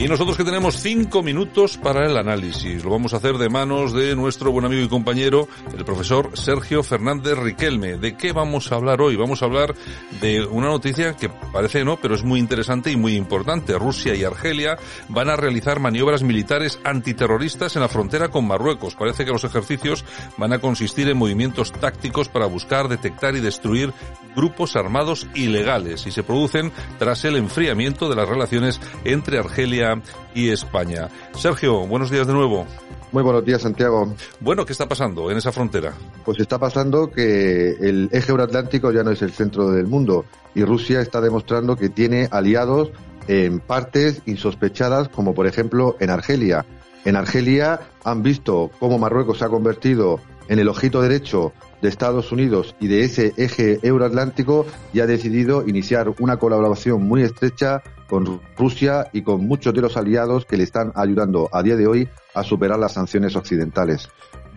[0.00, 2.84] Y nosotros que tenemos cinco minutos para el análisis.
[2.84, 6.84] Lo vamos a hacer de manos de nuestro buen amigo y compañero, el profesor Sergio
[6.84, 7.96] Fernández Riquelme.
[7.96, 9.16] ¿De qué vamos a hablar hoy?
[9.16, 9.74] Vamos a hablar
[10.20, 13.76] de una noticia que parece no, pero es muy interesante y muy importante.
[13.76, 18.94] Rusia y Argelia van a realizar maniobras militares antiterroristas en la frontera con Marruecos.
[18.94, 20.04] Parece que los ejercicios
[20.36, 23.92] van a consistir en movimientos tácticos para buscar, detectar y destruir
[24.36, 29.87] grupos armados ilegales y se producen tras el enfriamiento de las relaciones entre Argelia
[30.34, 31.08] y España.
[31.34, 32.66] Sergio, buenos días de nuevo.
[33.10, 34.14] Muy buenos días, Santiago.
[34.40, 35.94] Bueno, ¿qué está pasando en esa frontera?
[36.24, 40.64] Pues está pasando que el eje euroatlántico ya no es el centro del mundo y
[40.64, 42.90] Rusia está demostrando que tiene aliados
[43.26, 46.66] en partes insospechadas, como por ejemplo en Argelia.
[47.04, 52.32] En Argelia han visto cómo Marruecos se ha convertido en el ojito derecho de Estados
[52.32, 58.40] Unidos y de ese eje euroatlántico y ha decidido iniciar una colaboración muy estrecha con
[58.56, 62.08] Rusia y con muchos de los aliados que le están ayudando a día de hoy
[62.34, 64.08] a superar las sanciones occidentales.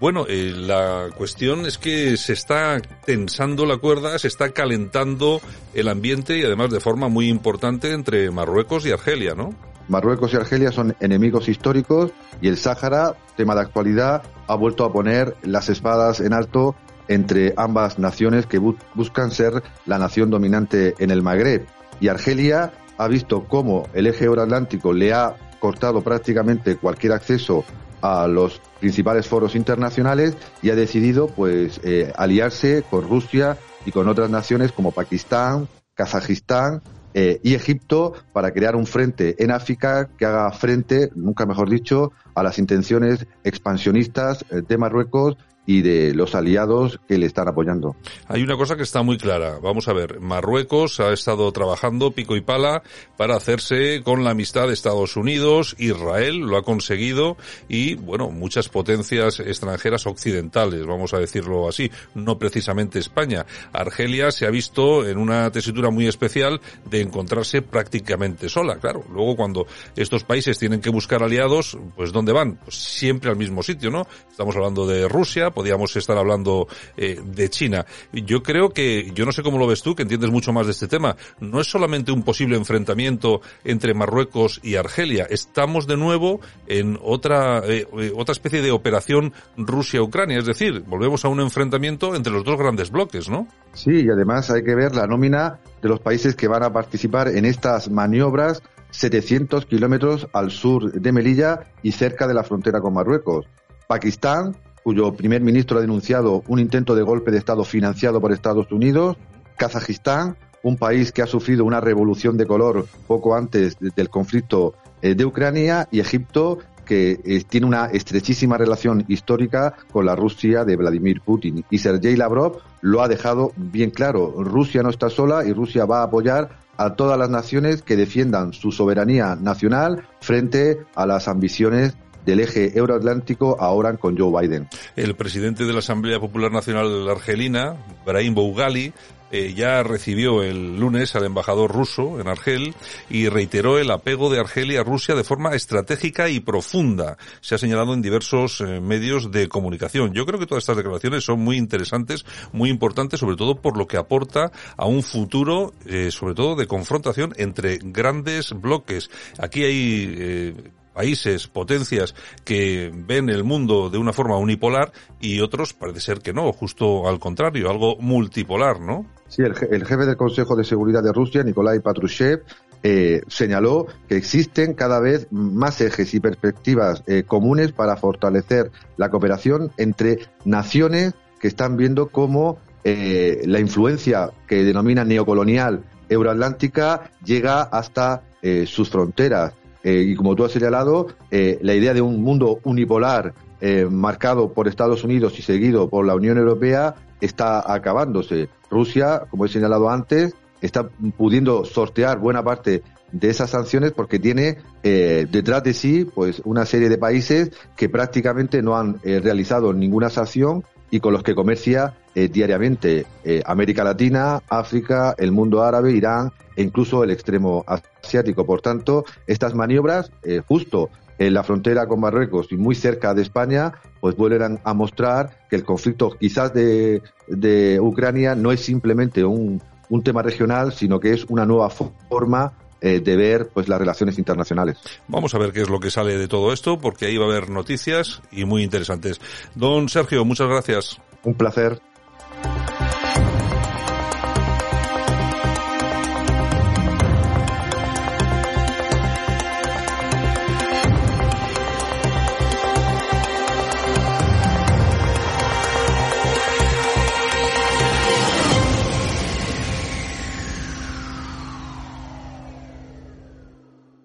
[0.00, 5.40] Bueno, eh, la cuestión es que se está tensando la cuerda, se está calentando
[5.74, 9.54] el ambiente y además de forma muy importante entre Marruecos y Argelia, ¿no?
[9.88, 14.92] Marruecos y Argelia son enemigos históricos y el Sáhara, tema de actualidad, ha vuelto a
[14.92, 16.74] poner las espadas en alto
[17.08, 21.66] entre ambas naciones que bu buscan ser la nación dominante en el Magreb.
[22.00, 27.64] Y Argelia ha visto cómo el eje euroatlántico le ha cortado prácticamente cualquier acceso
[28.00, 34.08] a los principales foros internacionales y ha decidido pues eh, aliarse con Rusia y con
[34.08, 36.82] otras naciones como Pakistán, Kazajistán
[37.14, 42.12] eh, y Egipto para crear un frente en África que haga frente, nunca mejor dicho,
[42.34, 45.36] a las intenciones expansionistas eh, de Marruecos
[45.66, 47.96] y de los aliados que le están apoyando.
[48.28, 49.58] Hay una cosa que está muy clara.
[49.62, 52.82] Vamos a ver, Marruecos ha estado trabajando pico y pala
[53.16, 57.36] para hacerse con la amistad de Estados Unidos, Israel lo ha conseguido
[57.68, 63.46] y, bueno, muchas potencias extranjeras occidentales, vamos a decirlo así, no precisamente España.
[63.72, 69.04] Argelia se ha visto en una tesitura muy especial de encontrarse prácticamente sola, claro.
[69.12, 72.56] Luego cuando estos países tienen que buscar aliados, pues ¿dónde van?
[72.56, 74.06] Pues siempre al mismo sitio, ¿no?
[74.30, 77.86] Estamos hablando de Rusia, podríamos estar hablando eh, de China.
[78.12, 80.72] Yo creo que, yo no sé cómo lo ves tú, que entiendes mucho más de
[80.72, 86.40] este tema, no es solamente un posible enfrentamiento entre Marruecos y Argelia, estamos de nuevo
[86.66, 87.86] en otra, eh,
[88.16, 92.90] otra especie de operación Rusia-Ucrania, es decir, volvemos a un enfrentamiento entre los dos grandes
[92.90, 93.46] bloques, ¿no?
[93.74, 97.28] Sí, y además hay que ver la nómina de los países que van a participar
[97.28, 98.62] en estas maniobras
[98.92, 103.46] 700 kilómetros al sur de Melilla y cerca de la frontera con Marruecos.
[103.88, 108.70] Pakistán, cuyo primer ministro ha denunciado un intento de golpe de Estado financiado por Estados
[108.72, 109.16] Unidos,
[109.56, 115.14] Kazajistán, un país que ha sufrido una revolución de color poco antes del conflicto eh,
[115.14, 120.76] de Ucrania, y Egipto, que eh, tiene una estrechísima relación histórica con la Rusia de
[120.76, 121.64] Vladimir Putin.
[121.70, 124.32] Y Sergei Lavrov lo ha dejado bien claro.
[124.38, 128.52] Rusia no está sola y Rusia va a apoyar a todas las naciones que defiendan
[128.52, 131.94] su soberanía nacional frente a las ambiciones
[132.24, 134.68] del eje euroatlántico ahora con Joe Biden.
[134.96, 138.92] El presidente de la Asamblea Popular Nacional Argelina, Brahim Bougali,
[139.34, 142.74] eh, ya recibió el lunes al embajador ruso en Argel
[143.08, 147.16] y reiteró el apego de Argelia a Rusia de forma estratégica y profunda.
[147.40, 150.12] Se ha señalado en diversos eh, medios de comunicación.
[150.12, 153.86] Yo creo que todas estas declaraciones son muy interesantes, muy importantes, sobre todo por lo
[153.86, 159.10] que aporta a un futuro, eh, sobre todo de confrontación entre grandes bloques.
[159.38, 160.54] Aquí hay
[160.92, 166.32] países, potencias que ven el mundo de una forma unipolar y otros parece ser que
[166.32, 169.06] no, justo al contrario, algo multipolar, ¿no?
[169.28, 172.42] Sí, el, el jefe del Consejo de Seguridad de Rusia, Nikolai Patrushev,
[172.84, 179.08] eh, señaló que existen cada vez más ejes y perspectivas eh, comunes para fortalecer la
[179.08, 187.62] cooperación entre naciones que están viendo cómo eh, la influencia que denomina neocolonial euroatlántica llega
[187.62, 188.24] hasta
[188.66, 189.54] sus fronteras.
[189.84, 194.52] Eh, y como tú has señalado, eh, la idea de un mundo unipolar eh, marcado
[194.52, 198.48] por Estados Unidos y seguido por la Unión Europea está acabándose.
[198.70, 204.58] Rusia, como he señalado antes, está pudiendo sortear buena parte de esas sanciones porque tiene
[204.82, 210.64] detrás de sí pues una serie de países que prácticamente no han realizado ninguna sanción
[210.92, 213.06] y con los que comercia eh, diariamente
[213.44, 218.46] América Latina, África, el mundo árabe, Irán e incluso el extremo asiático.
[218.46, 220.12] Por tanto, estas maniobras,
[220.46, 225.46] justo en la frontera con Marruecos y muy cerca de España, pues vuelven a mostrar
[225.48, 230.98] que el conflicto quizás de, de Ucrania no es simplemente un, un tema regional, sino
[231.00, 234.78] que es una nueva forma eh, de ver pues las relaciones internacionales.
[235.06, 237.28] Vamos a ver qué es lo que sale de todo esto, porque ahí va a
[237.28, 239.20] haber noticias y muy interesantes.
[239.54, 240.98] Don Sergio, muchas gracias.
[241.22, 241.80] Un placer.